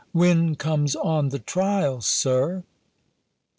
[0.13, 2.01] When comes on the trial.
[2.01, 2.63] Sir?"